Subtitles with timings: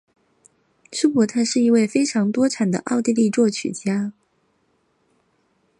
[0.91, 4.13] 舒伯特是一位非常多产的奥地利作曲家。